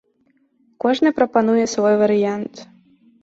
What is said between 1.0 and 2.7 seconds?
прапануе свой варыянт.